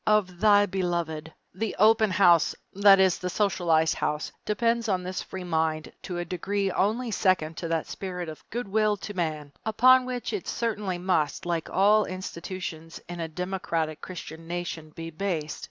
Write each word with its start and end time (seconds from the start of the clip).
Of 0.07 0.39
thy 0.39 0.65
beloved_. 0.65 1.31
The 1.53 1.75
"open 1.77 2.09
house," 2.09 2.55
that 2.73 2.99
is, 2.99 3.19
the 3.19 3.29
socialized 3.29 3.93
house, 3.93 4.31
depends 4.45 4.87
upon 4.87 5.03
this 5.03 5.21
free 5.21 5.43
mind 5.43 5.91
to 6.01 6.17
a 6.17 6.25
degree 6.25 6.71
only 6.71 7.11
second 7.11 7.55
to 7.57 7.67
that 7.67 7.85
spirit 7.85 8.27
of 8.27 8.43
"good 8.49 8.67
will 8.67 8.97
to 8.97 9.13
man," 9.13 9.51
upon 9.63 10.07
which 10.07 10.33
it 10.33 10.47
certainly 10.47 10.97
must, 10.97 11.45
like 11.45 11.69
all 11.69 12.05
institutions 12.05 12.99
in 13.07 13.19
a 13.19 13.27
democratic 13.27 14.01
Christian 14.01 14.47
nation, 14.47 14.89
be 14.89 15.11
based. 15.11 15.59